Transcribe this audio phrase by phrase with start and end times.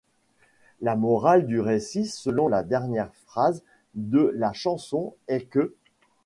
[0.81, 3.61] La morale du récit, selon la dernière phrase
[3.93, 5.75] de la chanson, est qu’.